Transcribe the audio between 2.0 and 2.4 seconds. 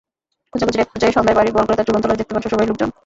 লাশ দেখতে